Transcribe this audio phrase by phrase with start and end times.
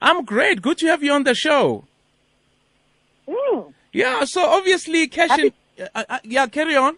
[0.00, 0.62] I'm great.
[0.62, 1.84] Good to have you on the show.
[3.28, 3.72] Mm.
[3.92, 5.52] Yeah, so obviously, cash in,
[5.94, 6.96] uh, uh, yeah, carry on.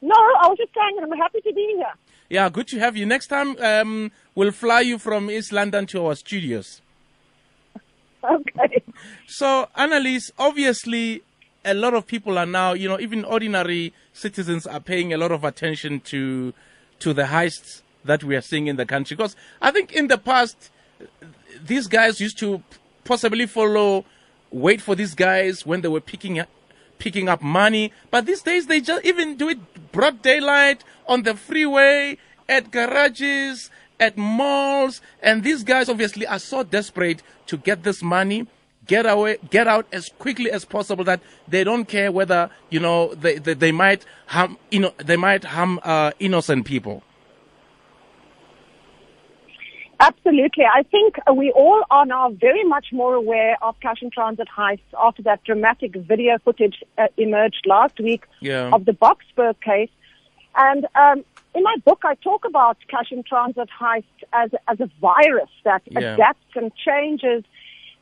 [0.00, 1.94] No, I was just saying I'm happy to be here.
[2.28, 3.06] Yeah, good to have you.
[3.06, 6.80] Next time, um, we'll fly you from East London to our studios.
[8.24, 8.80] Okay.
[9.26, 11.24] So, Annelise, obviously,
[11.64, 15.32] a lot of people are now, you know, even ordinary citizens are paying a lot
[15.32, 16.54] of attention to
[17.00, 19.16] to the heists that we are seeing in the country.
[19.16, 20.70] Because I think in the past,
[21.64, 22.62] these guys used to
[23.04, 24.04] possibly follow,
[24.50, 26.48] wait for these guys when they were picking up,
[26.98, 27.92] picking up money.
[28.10, 32.18] But these days, they just even do it broad daylight on the freeway,
[32.48, 38.46] at garages, at malls, and these guys obviously are so desperate to get this money,
[38.86, 43.14] get away, get out as quickly as possible that they don't care whether you know
[43.14, 47.02] they they, they might harm you know they might harm uh, innocent people.
[50.02, 50.64] Absolutely.
[50.64, 54.92] I think we all are now very much more aware of cash in transit heists
[55.00, 58.70] after that dramatic video footage uh, emerged last week Yeah.
[58.74, 59.90] of the Boksburg case.
[60.56, 64.88] And um, in my book, I talk about cash in transit heists as, as a
[65.00, 66.14] virus that Yeah.
[66.14, 67.44] adapts and changes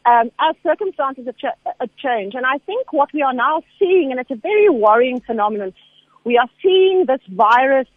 [0.06, 2.34] um, as circumstances uh, change.
[2.34, 5.74] And I think what we are now seeing, and it's a very worrying phenomenon,
[6.24, 7.88] we are seeing this virus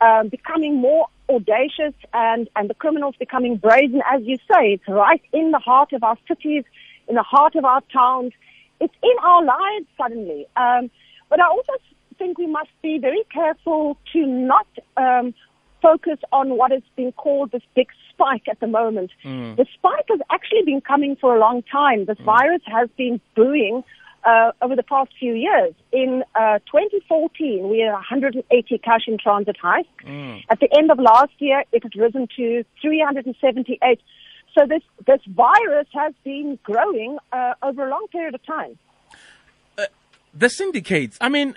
[0.00, 4.74] um, becoming more audacious and, and the criminals becoming brazen, as you say.
[4.74, 6.64] It's right in the heart of our cities,
[7.08, 8.32] in the heart of our towns.
[8.80, 10.46] It's in our lives suddenly.
[10.56, 10.90] Um,
[11.28, 11.72] but I also
[12.18, 14.66] think we must be very careful to not
[14.96, 15.34] um,
[15.82, 19.10] focus on what is being called this big spike at the moment.
[19.56, 22.06] The spike has actually been coming for a long time.
[22.06, 23.82] This virus has been brewing
[24.26, 25.72] uh, over the past few years.
[25.92, 29.86] In uh, 2014, we had 180 cash in transit heists.
[30.50, 34.00] At the end of last year, it had risen to 378.
[34.58, 38.78] So this this virus has been growing uh, over a long period of time.
[40.34, 41.16] the syndicates.
[41.20, 41.56] I mean,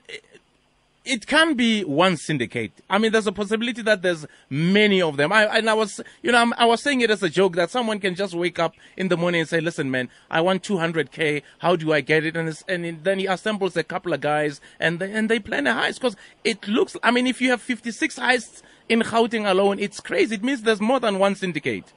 [1.05, 2.72] it can be one syndicate.
[2.90, 5.31] I mean, there's a possibility that there's many of them.
[5.31, 7.72] I and I was, you know, I'm, I was saying it as a joke that
[7.72, 11.41] someone can just wake up in the morning and say, "Listen, man, I want 200k.
[11.59, 15.00] How do I get it?" And and then he assembles a couple of guys and
[15.00, 16.97] they, and they plan a heist because it looks.
[17.01, 20.35] I mean, if you have 56 heists in Gauteng alone, it's crazy.
[20.35, 21.94] It means there's more than one syndicate.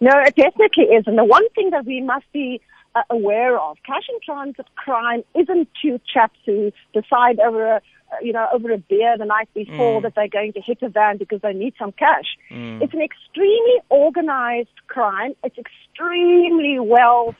[0.00, 1.04] No, it definitely is.
[1.06, 2.60] And the one thing that we must be
[2.96, 8.16] uh, aware of, cash in transit crime isn't two chaps who decide over a, uh,
[8.22, 11.18] you know, over a beer the night before that they're going to hit a van
[11.18, 12.36] because they need some cash.
[12.82, 15.34] It's an extremely organized crime.
[15.44, 17.34] It's extremely well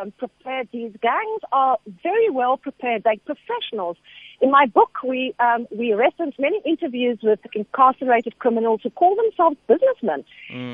[0.00, 0.68] um, prepared.
[0.72, 3.02] These gangs are very well prepared.
[3.04, 3.96] They're professionals.
[4.40, 9.56] In my book, we um, we reference many interviews with incarcerated criminals who call themselves
[9.66, 10.24] businessmen.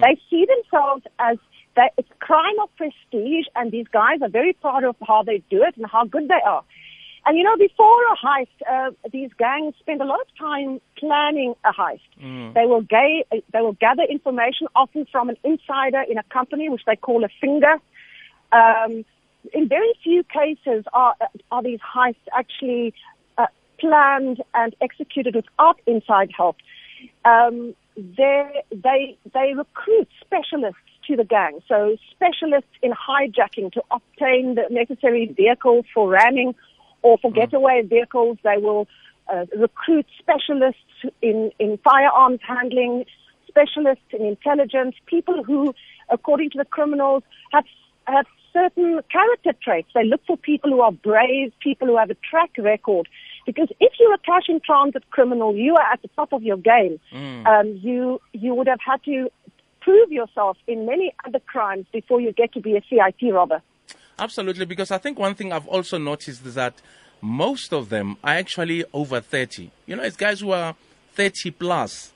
[0.02, 1.38] They see themselves as
[1.76, 5.42] that it's a crime of prestige, and these guys are very proud of how they
[5.50, 6.64] do it and how good they are.
[7.26, 11.54] And you know, before a heist, uh, these gangs spend a lot of time planning
[11.64, 12.00] a heist.
[12.52, 16.82] They will ga- they will gather information often from an insider in a company, which
[16.86, 17.76] they call a finger.
[18.52, 19.04] Um,
[19.52, 21.14] in very few cases are
[21.50, 22.92] are these heists actually
[23.38, 23.46] uh,
[23.78, 26.56] planned and executed without inside help.
[27.24, 34.54] Um, they they they recruit specialists to the gang, so specialists in hijacking to obtain
[34.54, 36.54] the necessary vehicles for ramming
[37.02, 38.38] or for getaway vehicles.
[38.42, 38.88] They will
[39.32, 40.80] uh, recruit specialists
[41.22, 43.04] in in firearms handling,
[43.48, 45.74] specialists in intelligence, people who,
[46.10, 47.22] according to the criminals,
[47.52, 47.64] have
[48.06, 49.88] have certain character traits.
[49.94, 53.08] They look for people who are brave, people who have a track record.
[53.46, 56.56] Because if you're a cash in transit criminal, you are at the top of your
[56.56, 56.98] game.
[57.46, 59.28] Um, you you would have had to
[59.84, 63.60] prove yourself in many other crimes before you get to be a CIT robber.
[64.18, 66.80] Absolutely, because I think one thing I've also noticed is that
[67.20, 69.70] most of them are actually over 30.
[69.86, 70.74] You know, it's guys who are
[71.12, 72.12] 30 plus.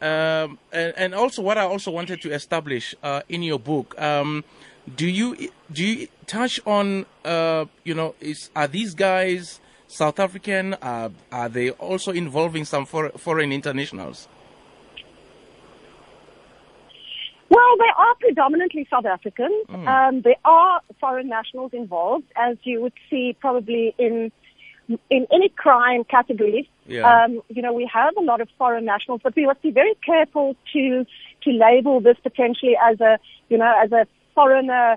[0.00, 4.44] Um, and, and also, what I also wanted to establish uh, in your book, um,
[4.96, 10.74] do you do you touch on, uh, you know, is are these guys South African?
[10.74, 14.28] Uh, are they also involving some for, foreign internationals?
[17.74, 19.50] Well, they are predominantly South African.
[19.68, 24.30] Um, there are foreign nationals involved, as you would see probably in
[25.10, 26.68] in any crime category.
[26.86, 27.24] Yeah.
[27.24, 29.94] Um, you know, we have a lot of foreign nationals, but we must be very
[30.06, 31.04] careful to
[31.42, 33.18] to label this potentially as a
[33.48, 34.96] you know as a foreigner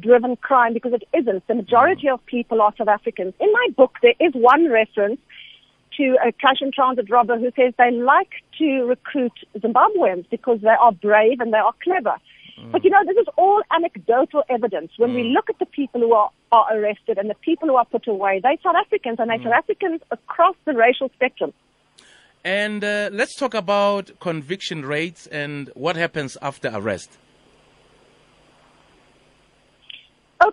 [0.00, 1.46] driven crime because it isn't.
[1.46, 3.34] The majority of people are South Africans.
[3.38, 5.20] In my book, there is one reference
[5.96, 10.68] to a cash and transit robber who says they like to recruit Zimbabweans because they
[10.68, 12.16] are brave and they are clever.
[12.58, 12.72] Mm.
[12.72, 14.92] But you know, this is all anecdotal evidence.
[14.96, 15.32] When we mm.
[15.32, 18.40] look at the people who are, are arrested and the people who are put away,
[18.42, 19.44] they're South Africans and they're mm.
[19.44, 21.52] South Africans across the racial spectrum.
[22.44, 27.10] And uh, let's talk about conviction rates and what happens after arrest.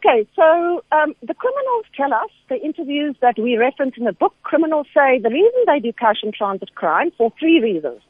[0.03, 4.33] Okay, so um, the criminals tell us, the interviews that we reference in the book,
[4.41, 8.01] criminals say the reason they do cash and transit crime for three reasons.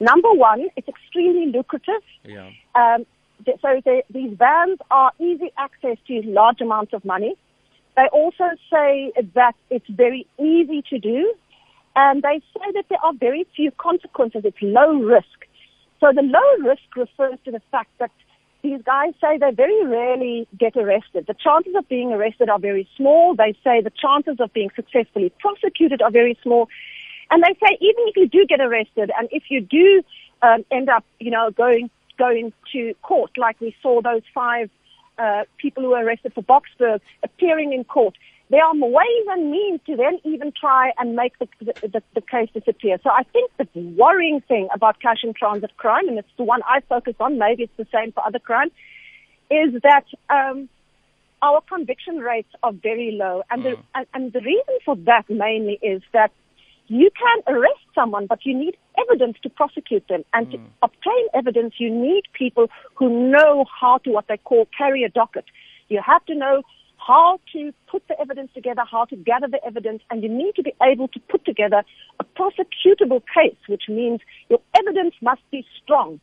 [0.00, 2.02] Number one, it's extremely lucrative.
[2.24, 2.50] Yeah.
[2.74, 3.06] Um,
[3.44, 7.36] so the, these vans are easy access to large amounts of money.
[7.94, 11.32] They also say that it's very easy to do,
[11.94, 14.42] and they say that there are very few consequences.
[14.44, 15.46] It's low risk.
[16.00, 18.10] So the low risk refers to the fact that
[18.66, 21.26] these guys say they very rarely get arrested.
[21.28, 23.36] The chances of being arrested are very small.
[23.36, 26.68] They say the chances of being successfully prosecuted are very small.
[27.30, 30.02] And they say even if you do get arrested and if you do
[30.42, 34.68] um, end up, you know, going going to court, like we saw those five
[35.18, 38.14] uh, people who were arrested for Boksburg appearing in court,
[38.48, 42.20] there are ways and means to then even try and make the, the, the, the
[42.20, 42.98] case disappear.
[43.02, 46.60] So I think the worrying thing about cash and transit crime, and it's the one
[46.64, 48.70] I focus on, maybe it's the same for other crime,
[49.50, 50.68] is that um,
[51.42, 53.42] our conviction rates are very low.
[53.50, 56.30] And, the, and, and the reason for that mainly is that
[56.88, 60.24] you can arrest someone, but you need evidence to prosecute them.
[60.32, 65.02] And to obtain evidence, you need people who know how to what they call carry
[65.02, 65.46] a docket.
[65.88, 66.62] You have to know
[67.06, 70.62] how to put the evidence together, how to gather the evidence, and you need to
[70.62, 71.82] be able to put together
[72.20, 76.20] a prosecutable case, which means your evidence must be strong.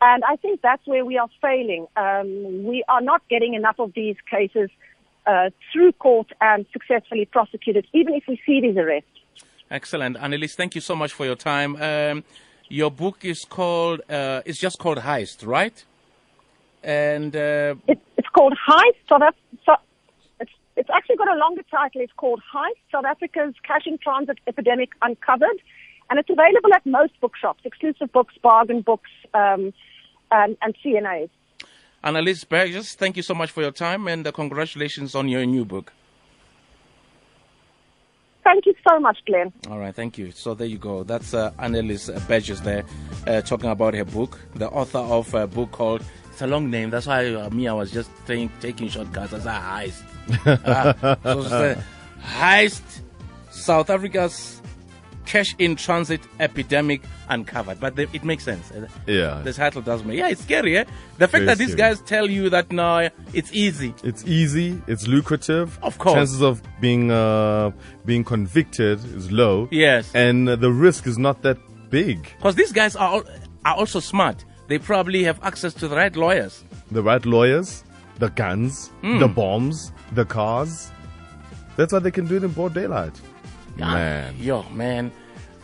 [0.00, 1.86] And I think that's where we are failing.
[1.96, 4.70] Um, we are not getting enough of these cases
[5.26, 9.08] uh, through court and successfully prosecuted, even if we see these arrests.
[9.70, 10.16] Excellent.
[10.16, 11.76] Annelise, thank you so much for your time.
[11.76, 12.24] Um,
[12.68, 15.84] your book is called, uh, it's just called Heist, right?
[16.82, 19.76] And uh, It, it's called Heist South Af- so,
[20.76, 22.00] it's, actually got a longer title.
[22.00, 25.60] It's called Heist South Africa's Cash in Transit Epidemic Uncovered.
[26.10, 29.72] And it's available at most bookshops, exclusive books, bargain books, um,
[30.30, 31.30] and, and CNAs.
[32.04, 35.64] Annelise Burgess, thank you so much for your time and uh, congratulations on your new
[35.64, 35.92] book.
[38.42, 39.52] Thank you so much, Glen.
[39.70, 40.32] All right, thank you.
[40.32, 41.04] So there you go.
[41.04, 42.84] That's uh, Annelise Burgess there
[43.26, 46.02] uh, talking about her book, the author of a book called,
[46.42, 49.32] a long name, that's why uh, me, I was just taking, taking shortcuts.
[49.32, 50.02] I said heist.
[50.64, 51.82] Uh, so uh,
[52.22, 53.00] heist,
[53.50, 54.60] South Africa's
[55.26, 57.80] cash in transit epidemic uncovered.
[57.80, 58.70] But the, it makes sense.
[58.70, 59.40] Uh, Yeah.
[59.42, 60.84] The title does make, yeah, it's scary, eh?
[61.18, 61.90] The fact Very that these scary.
[61.90, 63.94] guys tell you that now it's easy.
[64.04, 64.80] It's easy.
[64.86, 65.78] It's lucrative.
[65.82, 66.14] Of course.
[66.14, 67.70] Chances of being uh,
[68.04, 69.68] being convicted is low.
[69.70, 70.10] Yes.
[70.14, 71.58] And uh, the risk is not that
[71.90, 72.28] big.
[72.36, 73.22] Because these guys are,
[73.64, 74.44] are also smart.
[74.68, 76.64] They probably have access to the right lawyers.
[76.90, 77.84] The right lawyers,
[78.18, 79.18] the guns, Hmm.
[79.18, 80.90] the bombs, the cars.
[81.76, 83.20] That's why they can do it in broad daylight.
[83.76, 84.34] Man.
[84.38, 85.10] Yo, man.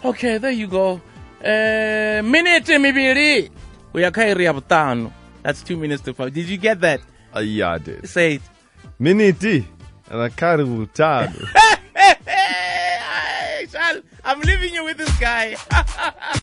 [0.05, 1.01] Okay, there you go.
[1.41, 3.51] Uh, minute mibili.
[3.95, 5.13] Uyakhairi ya butano.
[5.43, 6.33] That's two minutes to five.
[6.33, 7.01] Did you get that?
[7.35, 8.09] Uh, yeah, I did.
[8.09, 8.43] Say it.
[9.01, 9.65] Miniti.
[10.11, 10.29] And I.
[14.25, 15.57] I'm leaving you with this guy.